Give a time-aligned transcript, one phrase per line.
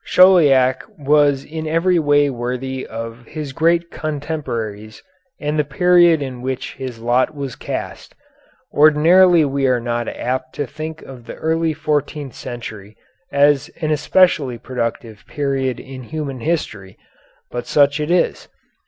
[0.03, 5.03] Chauliac was in every way worthy of his great contemporaries
[5.39, 8.15] and the period in which his lot was cast.
[8.73, 12.97] Ordinarily we are not apt to think of the early fourteenth century
[13.31, 16.97] as an especially productive period in human history,
[17.51, 18.47] but such it is.